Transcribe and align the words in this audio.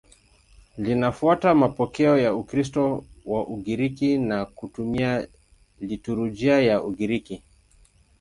Linafuata 0.77 1.55
mapokeo 1.55 2.17
ya 2.17 2.33
Ukristo 2.35 3.05
wa 3.25 3.47
Ugiriki 3.47 4.17
na 4.17 4.45
kutumia 4.45 5.27
liturujia 5.79 6.61
ya 6.61 6.83
Ugiriki. 6.83 7.43